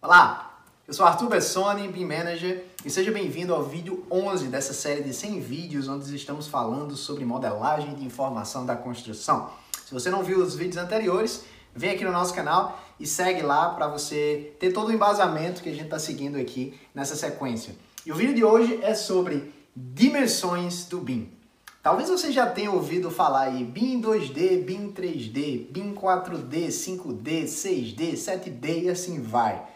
Olá, 0.00 0.64
eu 0.88 0.94
sou 0.94 1.04
Arthur 1.04 1.28
Bessoni, 1.28 1.86
BIM 1.88 2.06
Manager, 2.06 2.64
e 2.82 2.88
seja 2.88 3.12
bem-vindo 3.12 3.54
ao 3.54 3.62
vídeo 3.62 4.06
11 4.10 4.46
dessa 4.46 4.72
série 4.72 5.02
de 5.02 5.12
100 5.12 5.38
vídeos 5.40 5.86
onde 5.86 6.16
estamos 6.16 6.48
falando 6.48 6.96
sobre 6.96 7.26
modelagem 7.26 7.94
de 7.94 8.06
informação 8.06 8.64
da 8.64 8.74
construção. 8.74 9.50
Se 9.84 9.92
você 9.92 10.08
não 10.08 10.22
viu 10.22 10.42
os 10.42 10.54
vídeos 10.54 10.78
anteriores, 10.78 11.44
vem 11.76 11.90
aqui 11.90 12.06
no 12.06 12.12
nosso 12.12 12.32
canal 12.32 12.82
e 12.98 13.06
segue 13.06 13.42
lá 13.42 13.68
para 13.74 13.86
você 13.86 14.56
ter 14.58 14.72
todo 14.72 14.88
o 14.88 14.92
embasamento 14.94 15.62
que 15.62 15.68
a 15.68 15.72
gente 15.72 15.84
está 15.84 15.98
seguindo 15.98 16.38
aqui 16.38 16.80
nessa 16.94 17.14
sequência. 17.14 17.76
E 18.06 18.12
o 18.12 18.14
vídeo 18.14 18.34
de 18.34 18.42
hoje 18.42 18.80
é 18.82 18.94
sobre 18.94 19.52
dimensões 19.76 20.86
do 20.86 21.00
BIM. 21.00 21.39
Talvez 21.82 22.10
você 22.10 22.30
já 22.30 22.46
tenha 22.46 22.70
ouvido 22.70 23.10
falar 23.10 23.44
aí 23.44 23.64
BIM 23.64 24.02
2D, 24.02 24.62
BIM 24.62 24.92
3D, 24.92 25.66
BIM 25.70 25.94
4D, 25.94 26.68
5D, 26.68 27.44
6D, 27.44 28.12
7D 28.12 28.82
e 28.82 28.90
assim 28.90 29.18
vai. 29.22 29.66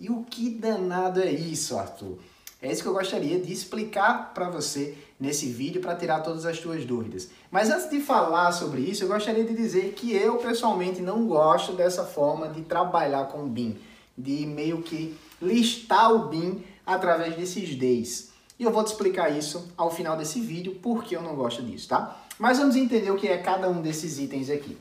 E 0.00 0.10
o 0.10 0.24
que 0.24 0.50
danado 0.50 1.22
é 1.22 1.30
isso, 1.30 1.78
Arthur? 1.78 2.18
É 2.60 2.72
isso 2.72 2.82
que 2.82 2.88
eu 2.88 2.92
gostaria 2.92 3.38
de 3.38 3.52
explicar 3.52 4.34
para 4.34 4.50
você 4.50 4.98
nesse 5.20 5.46
vídeo 5.46 5.80
para 5.80 5.94
tirar 5.94 6.22
todas 6.22 6.44
as 6.44 6.58
suas 6.58 6.84
dúvidas. 6.84 7.28
Mas 7.52 7.70
antes 7.70 7.88
de 7.88 8.00
falar 8.00 8.50
sobre 8.50 8.80
isso, 8.80 9.04
eu 9.04 9.08
gostaria 9.08 9.44
de 9.44 9.54
dizer 9.54 9.92
que 9.92 10.12
eu 10.12 10.38
pessoalmente 10.38 11.00
não 11.00 11.24
gosto 11.24 11.72
dessa 11.74 12.04
forma 12.04 12.48
de 12.48 12.62
trabalhar 12.62 13.26
com 13.26 13.48
BIM, 13.48 13.78
de 14.18 14.44
meio 14.44 14.82
que 14.82 15.16
listar 15.40 16.12
o 16.12 16.26
BIM 16.26 16.64
através 16.84 17.36
desses 17.36 17.76
Ds. 17.76 18.33
E 18.58 18.64
eu 18.64 18.70
vou 18.70 18.84
te 18.84 18.88
explicar 18.88 19.30
isso 19.30 19.72
ao 19.76 19.90
final 19.90 20.16
desse 20.16 20.40
vídeo, 20.40 20.78
porque 20.82 21.16
eu 21.16 21.22
não 21.22 21.34
gosto 21.34 21.62
disso, 21.62 21.88
tá? 21.88 22.16
Mas 22.38 22.58
vamos 22.58 22.76
entender 22.76 23.10
o 23.10 23.16
que 23.16 23.28
é 23.28 23.38
cada 23.38 23.68
um 23.68 23.80
desses 23.82 24.18
itens 24.18 24.48
aqui. 24.48 24.78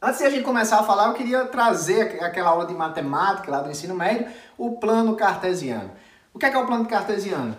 Antes 0.00 0.18
de 0.18 0.26
a 0.26 0.30
gente 0.30 0.44
começar 0.44 0.78
a 0.78 0.84
falar, 0.84 1.08
eu 1.08 1.14
queria 1.14 1.44
trazer 1.46 2.22
aquela 2.22 2.50
aula 2.50 2.66
de 2.66 2.74
matemática 2.74 3.50
lá 3.50 3.60
do 3.60 3.70
ensino 3.70 3.94
médio, 3.94 4.28
o 4.56 4.76
plano 4.76 5.16
cartesiano. 5.16 5.90
O 6.32 6.38
que 6.38 6.46
é, 6.46 6.50
que 6.50 6.56
é 6.56 6.60
o 6.60 6.66
plano 6.66 6.86
cartesiano? 6.86 7.56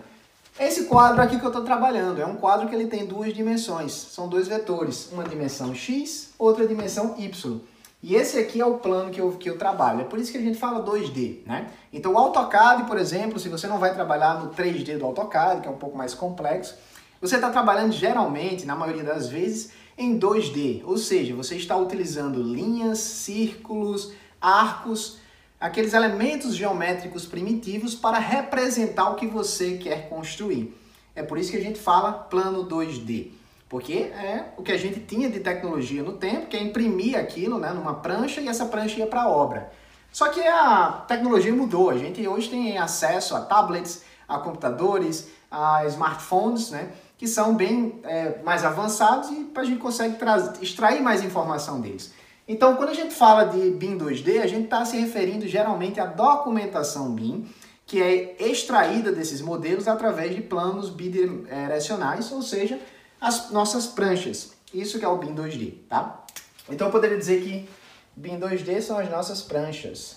Esse 0.58 0.84
quadro 0.84 1.22
aqui 1.22 1.38
que 1.38 1.44
eu 1.44 1.50
estou 1.50 1.64
trabalhando 1.64 2.20
é 2.20 2.26
um 2.26 2.36
quadro 2.36 2.68
que 2.68 2.74
ele 2.74 2.86
tem 2.86 3.06
duas 3.06 3.32
dimensões, 3.32 3.92
são 3.92 4.28
dois 4.28 4.48
vetores, 4.48 5.10
uma 5.12 5.24
dimensão 5.24 5.74
x, 5.74 6.30
outra 6.38 6.66
dimensão 6.66 7.14
y. 7.18 7.60
E 8.02 8.14
esse 8.14 8.38
aqui 8.38 8.60
é 8.60 8.64
o 8.64 8.78
plano 8.78 9.10
que 9.10 9.20
eu, 9.20 9.32
que 9.32 9.50
eu 9.50 9.58
trabalho, 9.58 10.00
é 10.00 10.04
por 10.04 10.18
isso 10.18 10.32
que 10.32 10.38
a 10.38 10.40
gente 10.40 10.58
fala 10.58 10.82
2D, 10.82 11.40
né? 11.44 11.68
Então 11.92 12.14
o 12.14 12.18
AutoCAD, 12.18 12.84
por 12.84 12.96
exemplo, 12.96 13.38
se 13.38 13.48
você 13.48 13.66
não 13.66 13.78
vai 13.78 13.92
trabalhar 13.92 14.42
no 14.42 14.50
3D 14.50 14.96
do 14.96 15.04
AutoCAD, 15.04 15.60
que 15.60 15.68
é 15.68 15.70
um 15.70 15.76
pouco 15.76 15.98
mais 15.98 16.14
complexo, 16.14 16.76
você 17.20 17.34
está 17.34 17.50
trabalhando 17.50 17.92
geralmente, 17.92 18.64
na 18.64 18.74
maioria 18.74 19.04
das 19.04 19.28
vezes, 19.28 19.72
em 19.98 20.18
2D, 20.18 20.82
ou 20.86 20.96
seja, 20.96 21.34
você 21.34 21.56
está 21.56 21.76
utilizando 21.76 22.42
linhas, 22.42 22.98
círculos, 23.00 24.12
arcos, 24.40 25.18
aqueles 25.60 25.92
elementos 25.92 26.56
geométricos 26.56 27.26
primitivos 27.26 27.94
para 27.94 28.18
representar 28.18 29.10
o 29.10 29.16
que 29.16 29.26
você 29.26 29.76
quer 29.76 30.08
construir. 30.08 30.74
É 31.14 31.22
por 31.22 31.36
isso 31.36 31.50
que 31.50 31.58
a 31.58 31.62
gente 31.62 31.78
fala 31.78 32.12
plano 32.12 32.66
2D, 32.66 33.32
porque 33.70 33.92
é 33.94 34.46
o 34.56 34.64
que 34.64 34.72
a 34.72 34.76
gente 34.76 34.98
tinha 34.98 35.30
de 35.30 35.38
tecnologia 35.38 36.02
no 36.02 36.14
tempo, 36.14 36.48
que 36.48 36.56
é 36.56 36.62
imprimir 36.62 37.16
aquilo 37.16 37.56
né, 37.56 37.72
numa 37.72 37.94
prancha 37.94 38.40
e 38.40 38.48
essa 38.48 38.66
prancha 38.66 38.98
ia 38.98 39.06
para 39.06 39.22
a 39.22 39.28
obra. 39.30 39.70
Só 40.10 40.28
que 40.28 40.40
a 40.40 41.04
tecnologia 41.06 41.54
mudou, 41.54 41.88
a 41.88 41.96
gente 41.96 42.26
hoje 42.26 42.50
tem 42.50 42.76
acesso 42.76 43.36
a 43.36 43.40
tablets, 43.42 44.02
a 44.28 44.38
computadores, 44.38 45.28
a 45.48 45.86
smartphones, 45.86 46.72
né, 46.72 46.90
que 47.16 47.28
são 47.28 47.54
bem 47.54 48.00
é, 48.02 48.42
mais 48.42 48.64
avançados 48.64 49.30
e 49.30 49.48
a 49.54 49.62
gente 49.62 49.78
consegue 49.78 50.16
extrair 50.60 51.00
mais 51.00 51.22
informação 51.22 51.80
deles. 51.80 52.12
Então, 52.48 52.74
quando 52.74 52.88
a 52.88 52.94
gente 52.94 53.14
fala 53.14 53.44
de 53.44 53.70
BIM 53.70 53.96
2D, 53.96 54.42
a 54.42 54.48
gente 54.48 54.64
está 54.64 54.84
se 54.84 54.96
referindo 54.96 55.46
geralmente 55.46 56.00
à 56.00 56.06
documentação 56.06 57.12
BIM, 57.12 57.46
que 57.86 58.02
é 58.02 58.36
extraída 58.40 59.12
desses 59.12 59.40
modelos 59.40 59.86
através 59.86 60.34
de 60.34 60.42
planos 60.42 60.90
bidirecionais, 60.90 62.32
ou 62.32 62.42
seja, 62.42 62.80
as 63.20 63.50
nossas 63.50 63.86
pranchas. 63.86 64.52
Isso 64.72 64.98
que 64.98 65.04
é 65.04 65.08
o 65.08 65.18
BIM 65.18 65.34
2D, 65.34 65.74
tá? 65.88 66.24
Então, 66.68 66.86
eu 66.86 66.92
poderia 66.92 67.18
dizer 67.18 67.42
que 67.42 67.68
BIM 68.16 68.38
2D 68.38 68.80
são 68.80 68.98
as 68.98 69.10
nossas 69.10 69.42
pranchas. 69.42 70.16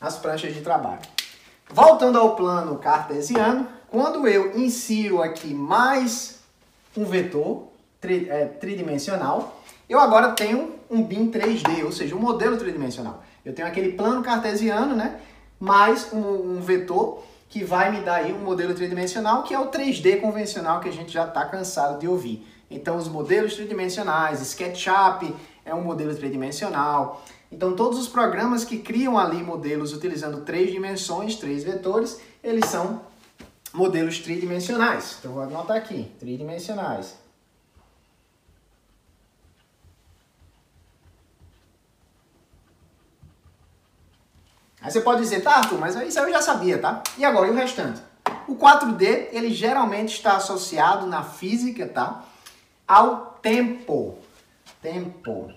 As 0.00 0.18
pranchas 0.18 0.52
de 0.52 0.60
trabalho. 0.60 1.00
Voltando 1.70 2.18
ao 2.18 2.34
plano 2.34 2.76
cartesiano, 2.78 3.68
quando 3.88 4.26
eu 4.26 4.58
insiro 4.58 5.22
aqui 5.22 5.54
mais 5.54 6.40
um 6.96 7.04
vetor 7.04 7.68
tri, 8.00 8.28
é, 8.28 8.46
tridimensional, 8.46 9.62
eu 9.88 9.98
agora 9.98 10.32
tenho 10.32 10.74
um 10.90 11.02
BIM 11.02 11.30
3D, 11.30 11.84
ou 11.84 11.92
seja, 11.92 12.14
um 12.14 12.18
modelo 12.18 12.56
tridimensional. 12.56 13.22
Eu 13.44 13.54
tenho 13.54 13.66
aquele 13.66 13.92
plano 13.92 14.22
cartesiano, 14.22 14.94
né? 14.94 15.20
Mais 15.58 16.12
um, 16.12 16.56
um 16.56 16.60
vetor 16.60 17.22
que 17.52 17.62
vai 17.62 17.92
me 17.92 18.00
dar 18.00 18.14
aí 18.14 18.32
um 18.32 18.38
modelo 18.38 18.72
tridimensional, 18.72 19.42
que 19.42 19.52
é 19.52 19.60
o 19.60 19.70
3D 19.70 20.22
convencional 20.22 20.80
que 20.80 20.88
a 20.88 20.92
gente 20.92 21.12
já 21.12 21.26
está 21.26 21.44
cansado 21.44 22.00
de 22.00 22.08
ouvir. 22.08 22.46
Então, 22.70 22.96
os 22.96 23.08
modelos 23.08 23.54
tridimensionais, 23.54 24.40
SketchUp 24.40 25.36
é 25.62 25.74
um 25.74 25.82
modelo 25.82 26.14
tridimensional. 26.14 27.22
Então, 27.52 27.76
todos 27.76 27.98
os 27.98 28.08
programas 28.08 28.64
que 28.64 28.78
criam 28.78 29.18
ali 29.18 29.42
modelos 29.42 29.92
utilizando 29.92 30.40
três 30.46 30.72
dimensões, 30.72 31.36
três 31.36 31.62
vetores, 31.62 32.18
eles 32.42 32.64
são 32.70 33.02
modelos 33.74 34.18
tridimensionais. 34.20 35.18
Então, 35.20 35.34
vou 35.34 35.42
anotar 35.42 35.76
aqui, 35.76 36.10
tridimensionais. 36.18 37.21
Você 44.92 45.00
pode 45.00 45.22
dizer, 45.22 45.40
tá, 45.40 45.56
Arthur, 45.56 45.78
mas 45.78 45.96
isso 45.96 46.18
eu 46.18 46.30
já 46.30 46.42
sabia, 46.42 46.78
tá? 46.78 47.02
E 47.16 47.24
agora, 47.24 47.46
e 47.48 47.50
o 47.50 47.54
restante? 47.54 48.02
O 48.46 48.54
4D, 48.54 49.28
ele 49.32 49.50
geralmente 49.50 50.14
está 50.14 50.36
associado 50.36 51.06
na 51.06 51.24
física, 51.24 51.88
tá? 51.88 52.24
Ao 52.86 53.38
tempo. 53.40 54.18
Tempo. 54.82 55.50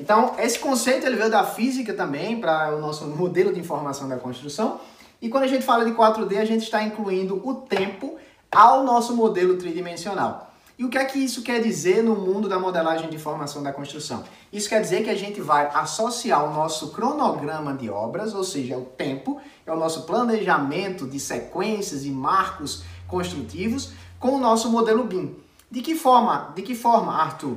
Então, 0.00 0.34
esse 0.38 0.58
conceito 0.58 1.06
ele 1.06 1.14
veio 1.14 1.30
da 1.30 1.44
física 1.44 1.94
também 1.94 2.40
para 2.40 2.74
o 2.74 2.80
nosso 2.80 3.06
modelo 3.14 3.52
de 3.52 3.60
informação 3.60 4.08
da 4.08 4.16
construção. 4.16 4.80
E 5.22 5.28
quando 5.28 5.44
a 5.44 5.48
gente 5.48 5.64
fala 5.64 5.84
de 5.84 5.92
4D, 5.92 6.36
a 6.36 6.44
gente 6.44 6.64
está 6.64 6.82
incluindo 6.82 7.40
o 7.46 7.54
tempo 7.54 8.18
ao 8.50 8.82
nosso 8.82 9.14
modelo 9.14 9.56
tridimensional. 9.56 10.47
E 10.78 10.84
o 10.84 10.88
que 10.88 10.96
é 10.96 11.04
que 11.04 11.18
isso 11.18 11.42
quer 11.42 11.60
dizer 11.60 12.04
no 12.04 12.14
mundo 12.14 12.48
da 12.48 12.56
modelagem 12.56 13.10
de 13.10 13.16
informação 13.16 13.64
da 13.64 13.72
construção? 13.72 14.22
Isso 14.52 14.68
quer 14.68 14.80
dizer 14.80 15.02
que 15.02 15.10
a 15.10 15.16
gente 15.16 15.40
vai 15.40 15.68
associar 15.74 16.44
o 16.44 16.54
nosso 16.54 16.92
cronograma 16.92 17.74
de 17.74 17.90
obras, 17.90 18.32
ou 18.32 18.44
seja, 18.44 18.78
o 18.78 18.84
tempo, 18.84 19.40
é 19.66 19.72
o 19.72 19.76
nosso 19.76 20.02
planejamento 20.02 21.04
de 21.04 21.18
sequências 21.18 22.04
e 22.04 22.10
marcos 22.10 22.84
construtivos, 23.08 23.90
com 24.20 24.36
o 24.36 24.38
nosso 24.38 24.70
modelo 24.70 25.02
BIM. 25.02 25.36
De 25.68 25.82
que 25.82 25.96
forma, 25.96 26.52
de 26.54 26.62
que 26.62 26.76
forma, 26.76 27.12
Arthur? 27.12 27.56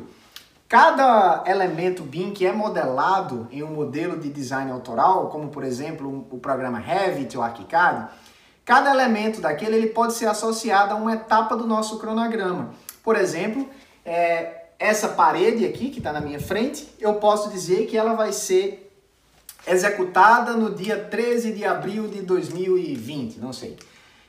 Cada 0.67 1.43
elemento 1.45 2.01
BIM 2.01 2.31
que 2.31 2.43
é 2.43 2.51
modelado 2.51 3.47
em 3.51 3.61
um 3.61 3.71
modelo 3.71 4.17
de 4.17 4.31
design 4.31 4.71
autoral, 4.71 5.29
como 5.29 5.49
por 5.49 5.63
exemplo 5.63 6.25
o 6.31 6.39
programa 6.39 6.79
Revit 6.79 7.37
ou 7.37 7.43
ArchiCAD, 7.43 8.09
cada 8.65 8.89
elemento 8.89 9.41
daquele 9.41 9.75
ele 9.75 9.87
pode 9.89 10.13
ser 10.13 10.25
associado 10.25 10.93
a 10.95 10.97
uma 10.97 11.13
etapa 11.13 11.55
do 11.55 11.67
nosso 11.67 11.99
cronograma. 11.99 12.71
Por 13.03 13.15
exemplo, 13.15 13.69
é, 14.05 14.65
essa 14.79 15.09
parede 15.09 15.65
aqui 15.65 15.89
que 15.89 15.99
está 15.99 16.11
na 16.11 16.21
minha 16.21 16.39
frente, 16.39 16.87
eu 16.99 17.15
posso 17.15 17.49
dizer 17.49 17.85
que 17.87 17.97
ela 17.97 18.13
vai 18.13 18.33
ser 18.33 18.91
executada 19.67 20.53
no 20.53 20.73
dia 20.73 20.97
13 20.97 21.51
de 21.51 21.63
abril 21.63 22.07
de 22.07 22.21
2020, 22.21 23.39
não 23.39 23.53
sei. 23.53 23.77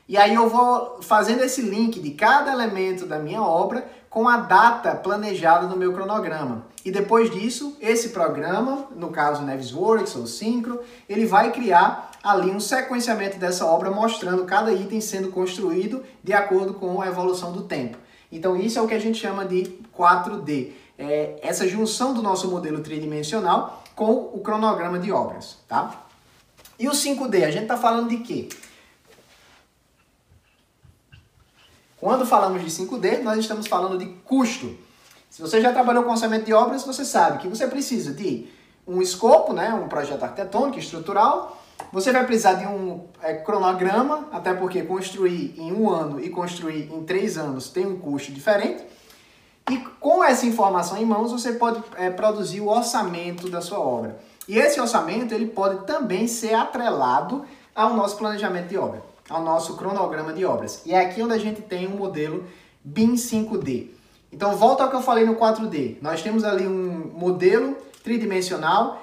E 0.07 0.17
aí 0.17 0.33
eu 0.35 0.49
vou 0.49 1.01
fazendo 1.01 1.43
esse 1.43 1.61
link 1.61 1.99
de 1.99 2.11
cada 2.11 2.51
elemento 2.51 3.05
da 3.05 3.17
minha 3.17 3.41
obra 3.41 3.87
com 4.09 4.27
a 4.27 4.37
data 4.37 4.93
planejada 4.93 5.65
no 5.65 5.75
meu 5.75 5.93
cronograma. 5.93 6.67
E 6.85 6.91
depois 6.91 7.31
disso, 7.31 7.77
esse 7.79 8.09
programa, 8.09 8.87
no 8.95 9.09
caso 9.09 9.41
Navisworks 9.41 10.15
ou 10.15 10.27
Synchro, 10.27 10.81
ele 11.07 11.25
vai 11.25 11.51
criar 11.51 12.11
ali 12.21 12.51
um 12.51 12.59
sequenciamento 12.59 13.37
dessa 13.37 13.65
obra 13.65 13.89
mostrando 13.89 14.45
cada 14.45 14.71
item 14.71 15.01
sendo 15.01 15.29
construído 15.29 16.03
de 16.23 16.33
acordo 16.33 16.73
com 16.73 17.01
a 17.01 17.07
evolução 17.07 17.53
do 17.53 17.63
tempo. 17.63 17.97
Então 18.35 18.55
isso 18.55 18.79
é 18.79 18.81
o 18.81 18.87
que 18.87 18.93
a 18.95 18.99
gente 18.99 19.19
chama 19.19 19.45
de 19.45 19.77
4D. 19.95 20.71
É 20.97 21.39
essa 21.41 21.67
junção 21.67 22.13
do 22.13 22.21
nosso 22.21 22.49
modelo 22.49 22.81
tridimensional 22.81 23.83
com 23.95 24.11
o 24.11 24.39
cronograma 24.39 24.97
de 24.97 25.11
obras, 25.11 25.57
tá? 25.67 26.03
E 26.79 26.87
o 26.87 26.91
5D, 26.91 27.43
a 27.45 27.51
gente 27.51 27.63
está 27.63 27.77
falando 27.77 28.09
de 28.09 28.17
quê? 28.17 28.49
Quando 31.99 32.25
falamos 32.25 32.61
de 32.61 32.69
5D, 32.69 33.21
nós 33.21 33.37
estamos 33.37 33.67
falando 33.67 33.97
de 33.97 34.07
custo. 34.25 34.75
Se 35.29 35.41
você 35.41 35.61
já 35.61 35.71
trabalhou 35.71 36.03
com 36.03 36.11
orçamento 36.11 36.45
de 36.45 36.53
obras, 36.53 36.83
você 36.83 37.05
sabe 37.05 37.37
que 37.37 37.47
você 37.47 37.67
precisa 37.67 38.13
de 38.13 38.47
um 38.87 39.01
escopo, 39.01 39.53
né, 39.53 39.73
um 39.73 39.87
projeto 39.87 40.23
arquitetônico, 40.23 40.79
estrutural, 40.79 41.63
Você 41.93 42.11
vai 42.11 42.25
precisar 42.25 42.55
de 42.55 42.65
um 42.65 43.01
é, 43.21 43.35
cronograma, 43.35 44.27
até 44.31 44.51
porque 44.51 44.81
construir 44.81 45.53
em 45.55 45.71
um 45.71 45.87
ano 45.87 46.19
e 46.19 46.27
construir 46.27 46.91
em 46.91 47.03
três 47.03 47.37
anos 47.37 47.69
tem 47.69 47.85
um 47.85 47.99
custo 47.99 48.31
diferente. 48.31 48.83
E 49.69 49.77
com 49.99 50.23
essa 50.23 50.47
informação 50.47 50.97
em 50.97 51.05
mãos, 51.05 51.31
você 51.31 51.53
pode 51.53 51.83
é, 51.95 52.09
produzir 52.09 52.61
o 52.61 52.67
orçamento 52.67 53.47
da 53.47 53.61
sua 53.61 53.79
obra. 53.79 54.17
E 54.47 54.57
esse 54.57 54.81
orçamento 54.81 55.35
ele 55.35 55.45
pode 55.45 55.85
também 55.85 56.27
ser 56.27 56.55
atrelado 56.55 57.45
ao 57.75 57.93
nosso 57.93 58.17
planejamento 58.17 58.69
de 58.69 58.77
obra, 58.77 59.03
ao 59.29 59.43
nosso 59.43 59.77
cronograma 59.77 60.33
de 60.33 60.43
obras. 60.43 60.81
E 60.87 60.93
é 60.93 60.99
aqui 60.99 61.21
onde 61.21 61.33
a 61.33 61.37
gente 61.37 61.61
tem 61.61 61.85
um 61.87 61.95
modelo 61.95 62.43
BIM 62.83 63.13
5D. 63.13 63.89
Então, 64.31 64.55
volta 64.57 64.81
ao 64.81 64.89
que 64.89 64.95
eu 64.95 65.01
falei 65.03 65.25
no 65.25 65.35
4D. 65.35 65.97
Nós 66.01 66.23
temos 66.23 66.43
ali 66.43 66.65
um 66.67 67.11
modelo 67.13 67.77
tridimensional 68.03 69.01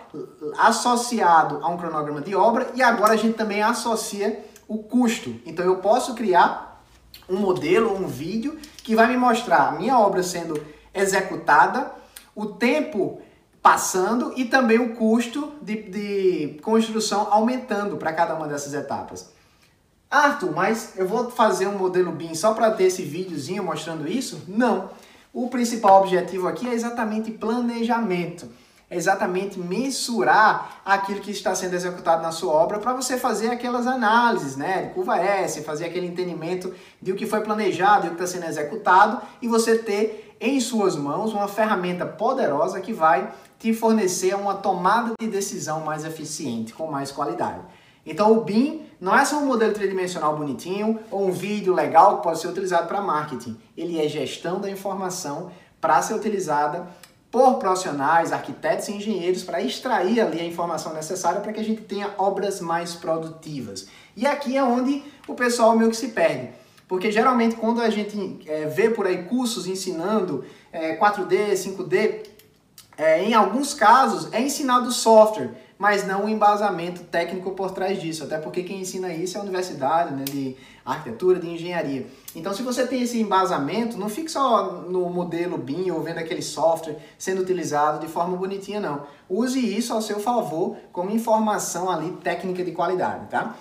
associado 0.59 1.61
a 1.63 1.69
um 1.69 1.77
cronograma 1.77 2.21
de 2.21 2.35
obra 2.35 2.71
e 2.75 2.83
agora 2.83 3.15
a 3.15 3.17
gente 3.17 3.35
também 3.35 3.63
associa 3.63 4.45
o 4.69 4.79
custo. 4.79 5.35
Então, 5.47 5.65
eu 5.65 5.77
posso 5.77 6.15
criar 6.15 6.85
um 7.29 7.37
modelo, 7.37 7.95
um 7.95 8.07
vídeo 8.07 8.59
que 8.85 8.95
vai 8.95 9.09
me 9.09 9.17
mostrar 9.17 9.69
a 9.69 9.73
minha 9.73 9.99
obra 9.99 10.23
sendo 10.23 10.63
executada, 10.95 11.91
o 12.35 12.47
tempo 12.47 13.21
passando 13.63 14.33
e 14.37 14.45
também 14.45 14.79
o 14.79 14.95
custo 14.95 15.53
de, 15.61 15.83
de 15.83 16.61
construção 16.63 17.29
aumentando 17.31 17.97
para 17.97 18.13
cada 18.13 18.35
uma 18.35 18.47
dessas 18.47 18.75
etapas. 18.75 19.31
Arthur, 20.11 20.53
mas 20.53 20.95
eu 20.97 21.07
vou 21.07 21.31
fazer 21.31 21.69
um 21.69 21.79
modelo 21.79 22.11
BIM 22.11 22.35
só 22.35 22.53
para 22.53 22.71
ter 22.73 22.85
esse 22.85 23.03
videozinho 23.03 23.63
mostrando 23.63 24.09
isso? 24.09 24.43
Não. 24.49 24.91
O 25.33 25.49
principal 25.49 26.01
objetivo 26.01 26.49
aqui 26.49 26.69
é 26.69 26.75
exatamente 26.75 27.31
planejamento. 27.31 28.49
É 28.91 28.97
exatamente 28.97 29.57
mensurar 29.57 30.81
aquilo 30.85 31.21
que 31.21 31.31
está 31.31 31.55
sendo 31.55 31.75
executado 31.75 32.23
na 32.23 32.33
sua 32.33 32.53
obra 32.53 32.81
para 32.81 32.93
você 32.93 33.17
fazer 33.17 33.49
aquelas 33.49 33.87
análises, 33.87 34.57
né, 34.57 34.83
de 34.83 34.95
curva 34.95 35.17
S, 35.17 35.63
fazer 35.63 35.85
aquele 35.85 36.09
entendimento 36.09 36.75
de 37.01 37.13
o 37.13 37.15
que 37.15 37.25
foi 37.25 37.41
planejado 37.41 38.07
e 38.07 38.09
o 38.09 38.17
que 38.17 38.23
está 38.23 38.27
sendo 38.27 38.51
executado 38.51 39.23
e 39.41 39.47
você 39.47 39.79
ter 39.79 40.37
em 40.41 40.59
suas 40.59 40.97
mãos 40.97 41.33
uma 41.33 41.47
ferramenta 41.47 42.05
poderosa 42.05 42.81
que 42.81 42.93
vai 42.93 43.33
te 43.61 43.73
fornecer 43.73 44.35
uma 44.35 44.55
tomada 44.55 45.13
de 45.21 45.29
decisão 45.29 45.83
mais 45.83 46.05
eficiente, 46.05 46.75
com 46.75 46.91
mais 46.91 47.13
qualidade. 47.13 47.61
Então 48.05 48.33
o 48.33 48.41
BIM 48.41 48.87
não 49.01 49.17
é 49.17 49.25
só 49.25 49.39
um 49.39 49.47
modelo 49.47 49.73
tridimensional 49.73 50.37
bonitinho 50.37 50.99
ou 51.13 51.29
um 51.29 51.31
vídeo 51.31 51.73
legal 51.73 52.17
que 52.17 52.23
pode 52.25 52.41
ser 52.41 52.49
utilizado 52.49 52.89
para 52.89 53.01
marketing. 53.01 53.57
Ele 53.77 54.05
é 54.05 54.09
gestão 54.09 54.59
da 54.59 54.69
informação 54.69 55.53
para 55.81 56.03
ser 56.03 56.15
utilizada 56.15 56.89
por 57.31 57.59
profissionais, 57.59 58.33
arquitetos 58.33 58.89
e 58.89 58.93
engenheiros 58.93 59.45
para 59.45 59.63
extrair 59.63 60.21
ali 60.21 60.41
a 60.41 60.45
informação 60.45 60.93
necessária 60.93 61.41
para 61.41 61.53
que 61.53 61.61
a 61.61 61.65
gente 61.65 61.83
tenha 61.83 62.13
obras 62.19 62.61
mais 62.61 62.95
produtivas. 62.95 63.87
E 64.17 64.27
aqui 64.27 64.57
é 64.57 64.65
onde 64.65 65.05
o 65.29 65.35
pessoal 65.35 65.77
meio 65.77 65.91
que 65.91 65.97
se 65.97 66.09
perde. 66.09 66.51
Porque 66.89 67.13
geralmente 67.13 67.55
quando 67.55 67.81
a 67.81 67.89
gente 67.89 68.41
é, 68.49 68.67
vê 68.67 68.91
por 68.91 69.07
aí 69.07 69.23
cursos 69.23 69.69
ensinando 69.69 70.45
é, 70.73 70.97
4D, 70.97 71.53
5D, 71.53 72.27
é, 72.99 73.23
em 73.23 73.33
alguns 73.33 73.73
casos 73.75 74.33
é 74.33 74.41
ensinado 74.41 74.91
software, 74.91 75.53
mas 75.81 76.07
não 76.07 76.27
o 76.27 76.29
embasamento 76.29 77.05
técnico 77.05 77.53
por 77.53 77.71
trás 77.71 77.99
disso, 77.99 78.25
até 78.25 78.37
porque 78.37 78.63
quem 78.63 78.83
ensina 78.83 79.11
isso 79.15 79.39
é 79.39 79.41
a 79.41 79.43
universidade 79.43 80.13
né, 80.13 80.25
de 80.25 80.55
arquitetura, 80.85 81.39
de 81.39 81.49
engenharia. 81.49 82.07
Então, 82.37 82.53
se 82.53 82.63
você 82.63 82.87
tem 82.87 83.01
esse 83.01 83.19
embasamento, 83.19 83.97
não 83.97 84.11
fique 84.11 84.31
só 84.31 84.73
no 84.73 85.09
modelo 85.09 85.57
BIM 85.57 85.91
ou 85.91 86.03
vendo 86.03 86.19
aquele 86.19 86.43
software 86.43 86.99
sendo 87.17 87.41
utilizado 87.41 87.99
de 87.99 88.13
forma 88.13 88.37
bonitinha, 88.37 88.79
não. 88.79 89.07
Use 89.27 89.59
isso 89.59 89.95
ao 89.95 90.03
seu 90.03 90.21
favor 90.21 90.77
como 90.93 91.11
informação 91.11 91.89
ali 91.91 92.11
técnica 92.23 92.63
de 92.63 92.73
qualidade, 92.73 93.29
tá? 93.31 93.57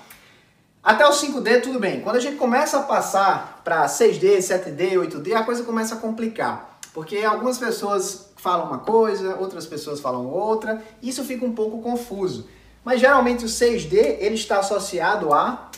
Até 0.84 1.06
o 1.08 1.12
5D, 1.12 1.62
tudo 1.62 1.80
bem. 1.80 2.02
Quando 2.02 2.18
a 2.18 2.22
gente 2.22 2.36
começa 2.36 2.80
a 2.80 2.84
passar 2.84 3.62
para 3.64 3.86
6D, 3.86 4.40
7D, 4.40 4.96
8D, 4.96 5.36
a 5.36 5.44
coisa 5.44 5.64
começa 5.64 5.96
a 5.96 5.98
complicar. 5.98 6.80
Porque 6.94 7.20
algumas 7.20 7.58
pessoas 7.58 8.29
falam 8.40 8.68
uma 8.68 8.80
coisa, 8.80 9.36
outras 9.36 9.66
pessoas 9.66 10.00
falam 10.00 10.26
outra, 10.26 10.82
isso 11.02 11.24
fica 11.26 11.46
um 11.46 11.54
pouco 11.54 11.82
confuso. 11.82 12.48
Mas 12.84 13.02
geralmente 13.02 13.44
o 13.44 13.48
6D 13.48 13.94
ele 14.20 14.36
está 14.36 14.60
associado 14.60 15.34
a 15.34 15.70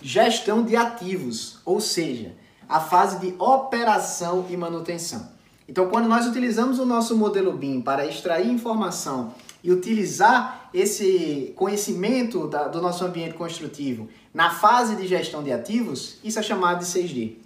gestão 0.00 0.62
de 0.62 0.76
ativos, 0.76 1.58
ou 1.64 1.80
seja, 1.80 2.36
a 2.68 2.78
fase 2.78 3.18
de 3.18 3.34
operação 3.38 4.46
e 4.48 4.56
manutenção. 4.56 5.32
Então, 5.66 5.88
quando 5.88 6.06
nós 6.08 6.26
utilizamos 6.26 6.78
o 6.78 6.84
nosso 6.84 7.16
modelo 7.16 7.52
BIM 7.54 7.80
para 7.80 8.06
extrair 8.06 8.48
informação 8.48 9.34
e 9.62 9.72
utilizar 9.72 10.63
esse 10.74 11.54
conhecimento 11.54 12.48
da, 12.48 12.66
do 12.66 12.82
nosso 12.82 13.04
ambiente 13.04 13.34
construtivo 13.34 14.08
na 14.34 14.50
fase 14.50 14.96
de 14.96 15.06
gestão 15.06 15.40
de 15.40 15.52
ativos, 15.52 16.16
isso 16.24 16.40
é 16.40 16.42
chamado 16.42 16.80
de 16.80 16.86
6D. 16.86 17.36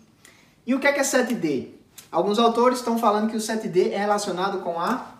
E 0.66 0.74
o 0.74 0.80
que 0.80 0.86
é, 0.86 0.92
que 0.92 1.00
é 1.00 1.02
7D? 1.02 1.68
Alguns 2.10 2.38
autores 2.38 2.78
estão 2.78 2.98
falando 2.98 3.30
que 3.30 3.36
o 3.36 3.40
7D 3.40 3.92
é 3.92 3.98
relacionado 3.98 4.60
com 4.60 4.80
a 4.80 5.18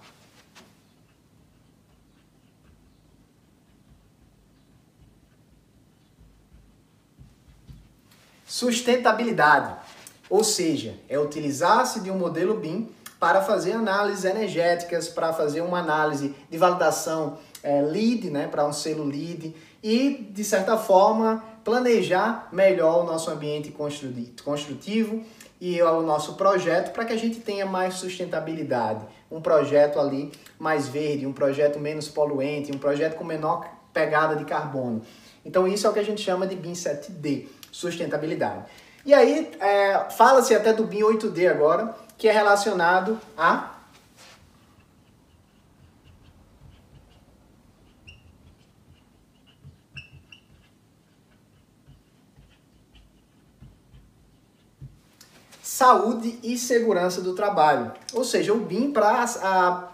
sustentabilidade, 8.47 9.77
ou 10.31 10.43
seja, 10.43 10.99
é 11.11 11.19
utilizar-se 11.19 12.01
de 12.01 12.11
um 12.11 12.17
modelo 12.17 12.55
BIM 12.55 12.89
para 13.21 13.43
fazer 13.43 13.73
análises 13.73 14.25
energéticas, 14.25 15.09
para 15.09 15.33
fazer 15.33 15.61
uma 15.61 15.81
análise 15.81 16.35
de 16.49 16.57
validação 16.57 17.39
é, 17.63 17.81
LEED, 17.83 18.31
né, 18.31 18.47
para 18.47 18.67
um 18.67 18.73
selo 18.73 19.05
LEED, 19.05 19.55
e, 19.83 20.29
de 20.31 20.45
certa 20.45 20.77
forma, 20.77 21.43
planejar 21.65 22.49
melhor 22.53 23.03
o 23.03 23.07
nosso 23.07 23.31
ambiente 23.31 23.75
construtivo 24.43 25.23
e 25.61 25.81
o 25.83 26.03
nosso 26.03 26.35
projeto 26.35 26.93
para 26.93 27.05
que 27.05 27.13
a 27.13 27.17
gente 27.17 27.41
tenha 27.41 27.67
mais 27.67 27.95
sustentabilidade. 27.95 29.05
Um 29.31 29.41
projeto 29.41 29.99
ali 29.99 30.33
mais 30.59 30.89
verde, 30.89 31.27
um 31.27 31.33
projeto 31.33 31.79
menos 31.79 32.09
poluente, 32.09 32.73
um 32.73 32.79
projeto 32.79 33.17
com 33.17 33.25
menor 33.25 33.67
pegada 33.93 34.37
de 34.37 34.45
carbono. 34.45 35.03
Então, 35.45 35.67
isso 35.67 35.87
é 35.87 35.91
o 35.91 35.93
que 35.93 35.99
a 35.99 36.05
gente 36.05 36.21
chama 36.21 36.47
de 36.47 36.55
BIM 36.55 36.73
7D, 36.73 37.47
sustentabilidade. 37.71 38.65
E 39.05 39.15
aí, 39.15 39.51
é, 39.61 40.11
fala-se 40.11 40.55
até 40.55 40.73
do 40.73 40.85
BIM 40.85 41.01
8D 41.01 41.51
agora, 41.51 41.95
que 42.17 42.29
é 42.29 42.33
relacionado 42.33 43.19
a 43.37 43.78
saúde 55.79 56.41
e 56.43 56.59
segurança 56.59 57.21
do 57.21 57.35
trabalho. 57.35 57.93
Ou 58.13 58.25
seja, 58.25 58.53
o 58.53 58.59
BIM 58.59 58.91
para 58.91 59.89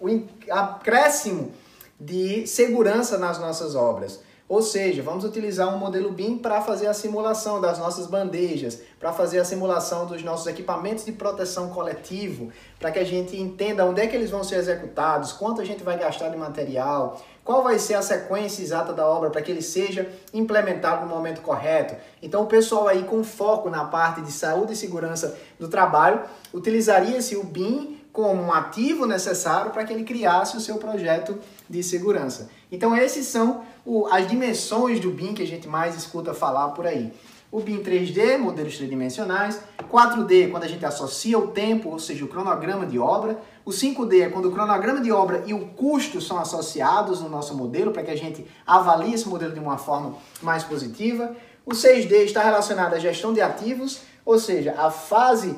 o 0.00 0.08
acréscimo 0.50 1.52
de 2.00 2.46
segurança 2.46 3.18
nas 3.18 3.38
nossas 3.38 3.74
obras. 3.74 4.20
Ou 4.50 4.62
seja, 4.62 5.00
vamos 5.00 5.24
utilizar 5.24 5.72
um 5.72 5.78
modelo 5.78 6.10
BIM 6.10 6.36
para 6.36 6.60
fazer 6.60 6.88
a 6.88 6.92
simulação 6.92 7.60
das 7.60 7.78
nossas 7.78 8.08
bandejas, 8.08 8.80
para 8.98 9.12
fazer 9.12 9.38
a 9.38 9.44
simulação 9.44 10.06
dos 10.06 10.24
nossos 10.24 10.48
equipamentos 10.48 11.04
de 11.04 11.12
proteção 11.12 11.68
coletivo, 11.70 12.50
para 12.76 12.90
que 12.90 12.98
a 12.98 13.04
gente 13.04 13.36
entenda 13.36 13.84
onde 13.84 14.00
é 14.00 14.08
que 14.08 14.16
eles 14.16 14.28
vão 14.28 14.42
ser 14.42 14.56
executados, 14.56 15.32
quanto 15.32 15.60
a 15.60 15.64
gente 15.64 15.84
vai 15.84 15.96
gastar 15.96 16.30
de 16.30 16.36
material, 16.36 17.22
qual 17.44 17.62
vai 17.62 17.78
ser 17.78 17.94
a 17.94 18.02
sequência 18.02 18.60
exata 18.60 18.92
da 18.92 19.06
obra 19.06 19.30
para 19.30 19.40
que 19.40 19.52
ele 19.52 19.62
seja 19.62 20.10
implementado 20.34 21.06
no 21.06 21.14
momento 21.14 21.42
correto. 21.42 21.94
Então, 22.20 22.42
o 22.42 22.46
pessoal 22.46 22.88
aí 22.88 23.04
com 23.04 23.22
foco 23.22 23.70
na 23.70 23.84
parte 23.84 24.20
de 24.20 24.32
saúde 24.32 24.72
e 24.72 24.76
segurança 24.76 25.38
do 25.60 25.68
trabalho 25.68 26.22
utilizaria-se 26.52 27.36
o 27.36 27.44
BIM 27.44 27.99
como 28.12 28.42
um 28.42 28.52
ativo 28.52 29.06
necessário 29.06 29.70
para 29.70 29.84
que 29.84 29.92
ele 29.92 30.04
criasse 30.04 30.56
o 30.56 30.60
seu 30.60 30.76
projeto 30.76 31.38
de 31.68 31.82
segurança. 31.82 32.50
Então, 32.70 32.96
esses 32.96 33.26
são 33.26 33.62
o, 33.84 34.06
as 34.06 34.26
dimensões 34.28 35.00
do 35.00 35.10
BIM 35.10 35.34
que 35.34 35.42
a 35.42 35.46
gente 35.46 35.68
mais 35.68 35.96
escuta 35.96 36.34
falar 36.34 36.68
por 36.70 36.86
aí. 36.86 37.12
O 37.52 37.60
BIM 37.60 37.82
3D, 37.82 38.38
modelos 38.38 38.76
tridimensionais. 38.76 39.60
4D, 39.90 40.50
quando 40.50 40.62
a 40.62 40.68
gente 40.68 40.86
associa 40.86 41.36
o 41.36 41.48
tempo, 41.48 41.90
ou 41.90 41.98
seja, 41.98 42.24
o 42.24 42.28
cronograma 42.28 42.86
de 42.86 42.96
obra. 42.98 43.40
O 43.64 43.70
5D 43.70 44.22
é 44.22 44.28
quando 44.28 44.46
o 44.46 44.52
cronograma 44.52 45.00
de 45.00 45.10
obra 45.10 45.42
e 45.46 45.52
o 45.52 45.66
custo 45.68 46.20
são 46.20 46.38
associados 46.38 47.20
no 47.20 47.28
nosso 47.28 47.56
modelo, 47.56 47.90
para 47.90 48.04
que 48.04 48.10
a 48.10 48.16
gente 48.16 48.46
avalie 48.64 49.14
esse 49.14 49.28
modelo 49.28 49.52
de 49.52 49.58
uma 49.58 49.78
forma 49.78 50.14
mais 50.40 50.62
positiva. 50.62 51.34
O 51.66 51.72
6D 51.72 52.24
está 52.24 52.42
relacionado 52.42 52.94
à 52.94 52.98
gestão 53.00 53.32
de 53.32 53.40
ativos, 53.40 54.02
ou 54.24 54.38
seja, 54.38 54.74
a 54.78 54.90
fase 54.90 55.56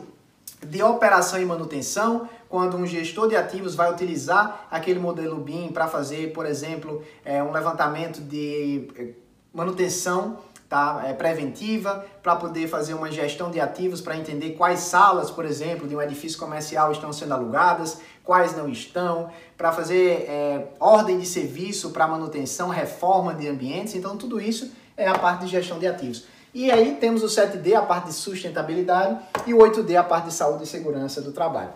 de 0.66 0.82
operação 0.82 1.40
e 1.42 1.44
manutenção, 1.44 2.28
quando 2.52 2.76
um 2.76 2.86
gestor 2.86 3.30
de 3.30 3.34
ativos 3.34 3.74
vai 3.74 3.90
utilizar 3.90 4.66
aquele 4.70 5.00
modelo 5.00 5.36
BIM 5.36 5.68
para 5.68 5.88
fazer, 5.88 6.34
por 6.34 6.44
exemplo, 6.44 7.02
é, 7.24 7.42
um 7.42 7.50
levantamento 7.50 8.20
de 8.20 8.90
é, 8.94 9.08
manutenção 9.54 10.36
tá? 10.68 11.02
É 11.06 11.14
preventiva, 11.14 12.04
para 12.22 12.36
poder 12.36 12.68
fazer 12.68 12.92
uma 12.92 13.10
gestão 13.10 13.50
de 13.50 13.58
ativos, 13.58 14.02
para 14.02 14.18
entender 14.18 14.50
quais 14.50 14.80
salas, 14.80 15.30
por 15.30 15.46
exemplo, 15.46 15.88
de 15.88 15.96
um 15.96 16.00
edifício 16.00 16.38
comercial 16.38 16.92
estão 16.92 17.10
sendo 17.10 17.32
alugadas, 17.32 18.00
quais 18.22 18.54
não 18.54 18.68
estão, 18.68 19.30
para 19.56 19.72
fazer 19.72 20.26
é, 20.28 20.68
ordem 20.78 21.18
de 21.18 21.26
serviço 21.26 21.90
para 21.90 22.06
manutenção, 22.06 22.68
reforma 22.68 23.34
de 23.34 23.48
ambientes. 23.48 23.94
Então, 23.94 24.14
tudo 24.16 24.38
isso 24.38 24.70
é 24.94 25.08
a 25.08 25.18
parte 25.18 25.46
de 25.46 25.50
gestão 25.50 25.78
de 25.78 25.86
ativos. 25.86 26.26
E 26.52 26.70
aí 26.70 26.96
temos 27.00 27.22
o 27.22 27.26
7D, 27.26 27.74
a 27.74 27.82
parte 27.82 28.08
de 28.08 28.12
sustentabilidade, 28.12 29.18
e 29.46 29.54
o 29.54 29.58
8D, 29.58 29.94
a 29.96 30.02
parte 30.02 30.26
de 30.26 30.34
saúde 30.34 30.64
e 30.64 30.66
segurança 30.66 31.22
do 31.22 31.32
trabalho. 31.32 31.70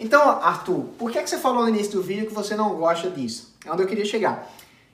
Então, 0.00 0.22
Arthur, 0.22 0.86
por 0.98 1.10
que, 1.10 1.18
é 1.18 1.22
que 1.22 1.28
você 1.28 1.36
falou 1.36 1.62
no 1.62 1.68
início 1.68 1.92
do 1.92 2.02
vídeo 2.02 2.26
que 2.26 2.32
você 2.32 2.56
não 2.56 2.74
gosta 2.76 3.10
disso? 3.10 3.54
É 3.66 3.70
onde 3.70 3.82
eu 3.82 3.86
queria 3.86 4.06
chegar. 4.06 4.50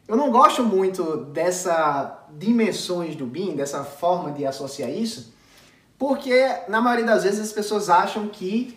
Eu 0.09 0.17
não 0.17 0.33
gosto 0.33 0.65
muito 0.65 1.19
dessa 1.27 2.27
dimensões 2.37 3.15
do 3.15 3.25
BIM, 3.25 3.55
dessa 3.55 3.85
forma 3.85 4.33
de 4.33 4.45
associar 4.45 4.91
isso, 4.91 5.33
porque 5.97 6.35
na 6.69 6.81
maioria 6.81 7.07
das 7.07 7.23
vezes 7.23 7.41
as 7.41 7.53
pessoas 7.53 7.89
acham 7.89 8.29
que 8.29 8.77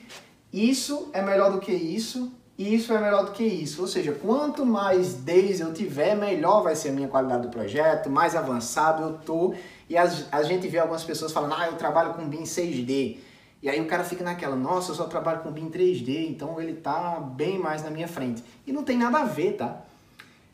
isso 0.54 1.10
é 1.14 1.22
melhor 1.22 1.52
do 1.52 1.60
que 1.60 1.72
isso 1.72 2.32
e 2.58 2.76
isso 2.76 2.94
é 2.94 3.00
melhor 3.00 3.26
do 3.26 3.32
que 3.32 3.44
isso. 3.44 3.82
Ou 3.82 3.88
seja, 3.88 4.12
quanto 4.12 4.64
mais 4.64 5.16
Ds 5.16 5.62
eu 5.62 5.74
tiver, 5.74 6.16
melhor 6.16 6.62
vai 6.62 6.76
ser 6.76 6.90
a 6.90 6.92
minha 6.92 7.08
qualidade 7.08 7.44
do 7.44 7.50
projeto, 7.50 8.08
mais 8.08 8.36
avançado 8.36 9.02
eu 9.02 9.14
tô. 9.26 9.56
E 9.90 9.98
a, 9.98 10.08
a 10.32 10.44
gente 10.44 10.68
vê 10.68 10.78
algumas 10.78 11.04
pessoas 11.04 11.32
falando, 11.32 11.56
ah, 11.58 11.68
eu 11.68 11.74
trabalho 11.74 12.14
com 12.14 12.28
BIM 12.28 12.44
6D. 12.44 13.18
E 13.62 13.70
aí 13.70 13.82
o 13.82 13.88
cara 13.88 14.04
fica 14.04 14.24
naquela, 14.24 14.56
nossa, 14.56 14.92
eu 14.92 14.96
só 14.96 15.06
trabalho 15.06 15.42
com 15.42 15.52
BIM 15.52 15.70
3D, 15.70 16.30
então 16.30 16.62
ele 16.62 16.74
tá 16.76 17.20
bem 17.20 17.60
mais 17.60 17.84
na 17.84 17.90
minha 17.90 18.08
frente. 18.08 18.44
E 18.66 18.72
não 18.72 18.84
tem 18.84 18.98
nada 18.98 19.20
a 19.20 19.26
ver, 19.26 19.54
tá? 19.54 19.82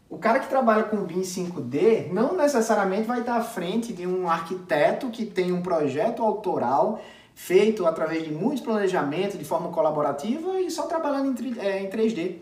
O 0.09 0.17
cara 0.17 0.39
que 0.39 0.47
trabalha 0.47 0.83
com 0.83 0.97
BIM 0.97 1.21
5D 1.21 2.11
não 2.11 2.35
necessariamente 2.35 3.03
vai 3.03 3.19
estar 3.19 3.37
à 3.37 3.41
frente 3.41 3.93
de 3.93 4.07
um 4.07 4.29
arquiteto 4.29 5.09
que 5.09 5.25
tem 5.25 5.51
um 5.51 5.61
projeto 5.61 6.23
autoral 6.23 7.01
feito 7.35 7.85
através 7.85 8.23
de 8.23 8.33
muitos 8.33 8.63
planejamentos 8.63 9.37
de 9.37 9.43
forma 9.43 9.69
colaborativa 9.69 10.59
e 10.61 10.71
só 10.71 10.83
trabalhando 10.83 11.29
em 11.29 11.89
3D. 11.89 12.19
É, 12.19 12.35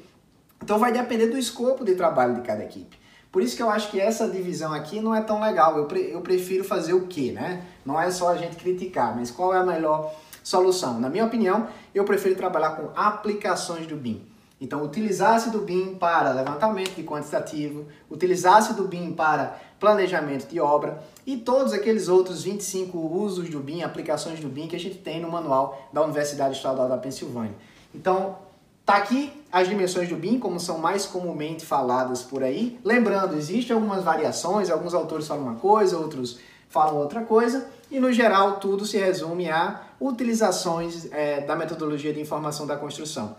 então 0.61 0.77
vai 0.77 0.91
depender 0.91 1.27
do 1.27 1.37
escopo 1.37 1.83
de 1.83 1.95
trabalho 1.95 2.35
de 2.35 2.41
cada 2.41 2.63
equipe. 2.63 2.97
Por 3.31 3.41
isso 3.41 3.55
que 3.55 3.63
eu 3.63 3.69
acho 3.69 3.89
que 3.89 3.99
essa 3.99 4.29
divisão 4.29 4.71
aqui 4.71 5.01
não 5.01 5.15
é 5.15 5.21
tão 5.21 5.41
legal. 5.41 5.75
Eu, 5.77 5.85
pre 5.85 6.11
eu 6.11 6.21
prefiro 6.21 6.63
fazer 6.63 6.93
o 6.93 7.07
quê, 7.07 7.31
né? 7.31 7.65
Não 7.83 7.99
é 7.99 8.11
só 8.11 8.29
a 8.29 8.37
gente 8.37 8.55
criticar, 8.55 9.15
mas 9.15 9.31
qual 9.31 9.53
é 9.53 9.57
a 9.57 9.65
melhor 9.65 10.13
solução? 10.43 10.99
Na 10.99 11.09
minha 11.09 11.25
opinião, 11.25 11.67
eu 11.95 12.03
prefiro 12.03 12.35
trabalhar 12.35 12.71
com 12.71 12.89
aplicações 12.95 13.87
do 13.87 13.95
BIM. 13.95 14.21
Então, 14.63 14.81
utilizasse 14.81 15.49
do 15.49 15.59
BIM 15.59 15.95
para 15.95 16.31
levantamento 16.31 16.95
de 16.95 17.03
quantitativo, 17.03 17.85
utilizasse 18.09 18.73
do 18.73 18.87
BIM 18.87 19.11
para 19.11 19.59
planejamento 19.77 20.47
de 20.47 20.59
obra 20.59 21.03
e 21.25 21.35
todos 21.35 21.73
aqueles 21.73 22.07
outros 22.07 22.43
25 22.43 22.97
usos 22.97 23.49
do 23.49 23.59
BIM, 23.59 23.81
aplicações 23.81 24.39
do 24.39 24.47
BIM 24.47 24.67
que 24.67 24.75
a 24.75 24.79
gente 24.79 24.99
tem 24.99 25.19
no 25.19 25.29
manual 25.29 25.89
da 25.91 26.01
Universidade 26.01 26.55
Estadual 26.55 26.87
da 26.87 26.97
Pensilvânia. 26.97 27.53
Então, 27.93 28.37
tá 28.85 28.95
aqui 28.95 29.33
as 29.51 29.67
dimensões 29.67 30.07
do 30.07 30.15
BIM, 30.15 30.39
como 30.39 30.59
são 30.61 30.77
mais 30.77 31.05
comumente 31.05 31.65
faladas 31.65 32.21
por 32.21 32.41
aí. 32.41 32.79
Lembrando, 32.85 33.35
existem 33.35 33.75
algumas 33.75 34.01
variações, 34.01 34.69
alguns 34.69 34.93
autores 34.93 35.27
falam 35.27 35.43
uma 35.43 35.55
coisa, 35.55 35.97
outros 35.97 36.39
falam 36.69 36.95
outra 36.95 37.21
coisa, 37.21 37.67
e 37.91 37.99
no 37.99 38.11
geral 38.11 38.61
tudo 38.61 38.85
se 38.85 38.97
resume 38.97 39.49
a 39.49 39.81
utilizações 40.05 41.07
é, 41.11 41.41
da 41.41 41.55
metodologia 41.55 42.13
de 42.13 42.19
informação 42.19 42.67
da 42.67 42.75
construção. 42.75 43.35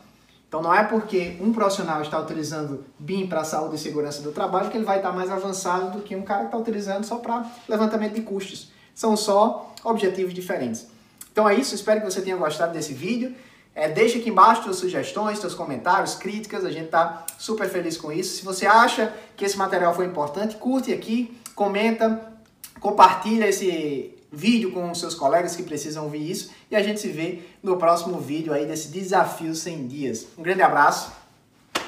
Então 0.49 0.63
não 0.63 0.73
é 0.73 0.85
porque 0.85 1.37
um 1.41 1.53
profissional 1.53 2.01
está 2.01 2.19
utilizando 2.19 2.85
BIM 2.99 3.27
para 3.27 3.43
saúde 3.43 3.75
e 3.75 3.79
segurança 3.79 4.23
do 4.23 4.31
trabalho 4.31 4.71
que 4.71 4.77
ele 4.77 4.85
vai 4.85 4.99
estar 4.99 5.13
mais 5.13 5.31
avançado 5.31 5.99
do 5.99 6.03
que 6.03 6.15
um 6.15 6.23
cara 6.23 6.43
que 6.43 6.47
está 6.47 6.59
utilizando 6.59 7.05
só 7.05 7.17
para 7.17 7.45
levantamento 7.69 8.15
de 8.15 8.23
custos. 8.23 8.71
São 8.95 9.17
só 9.17 9.75
objetivos 9.83 10.33
diferentes. 10.33 10.87
Então 11.33 11.49
é 11.49 11.55
isso, 11.57 11.75
espero 11.75 12.01
que 12.01 12.11
você 12.11 12.23
tenha 12.23 12.37
gostado 12.37 12.73
desse 12.73 12.95
vídeo. 12.95 13.35
É, 13.75 13.89
deixa 13.89 14.19
aqui 14.19 14.31
embaixo 14.31 14.63
suas 14.63 14.77
sugestões, 14.77 15.41
seus 15.41 15.53
comentários, 15.53 16.15
críticas, 16.15 16.65
a 16.65 16.71
gente 16.71 16.85
está 16.85 17.27
super 17.37 17.69
feliz 17.69 17.97
com 17.97 18.13
isso. 18.13 18.37
Se 18.37 18.45
você 18.45 18.67
acha 18.67 19.13
que 19.37 19.45
esse 19.45 19.59
material 19.59 19.93
foi 19.93 20.07
importante, 20.07 20.55
curte 20.55 20.93
aqui, 20.93 21.37
comenta, 21.57 22.33
compartilha 22.79 23.49
esse, 23.49 24.14
vídeo 24.35 24.73
com 24.73 24.91
os 24.91 25.01
seus 25.01 25.15
colegas 25.15 25.57
que 25.57 25.63
precisam 25.63 26.05
ouvir 26.05 26.31
isso 26.31 26.51
e 26.71 26.77
a 26.77 26.83
gente 26.83 27.01
se 27.01 27.09
vê 27.09 27.41
no 27.63 27.77
próximo 27.77 28.21
vídeo 28.21 28.53
aí 28.53 28.67
desse 28.67 28.89
desafio 28.89 29.55
100 29.55 29.87
dias. 29.87 30.27
Um 30.37 30.43
grande 30.43 30.63
abraço, 30.63 31.13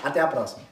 até 0.02 0.20
a 0.20 0.26
próxima. 0.26 0.65